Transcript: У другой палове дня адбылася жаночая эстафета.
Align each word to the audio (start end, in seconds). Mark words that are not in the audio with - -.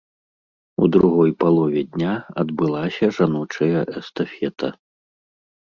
У 0.85 0.87
другой 0.95 1.31
палове 1.43 1.83
дня 1.97 2.13
адбылася 2.45 3.05
жаночая 3.19 3.81
эстафета. 4.01 4.69